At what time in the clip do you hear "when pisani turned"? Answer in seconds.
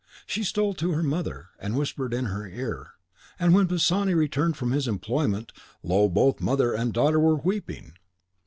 3.53-4.57